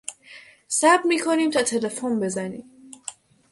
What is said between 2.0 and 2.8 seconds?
بزنی.